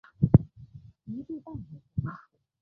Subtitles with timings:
[1.05, 2.17] 一度半海峡。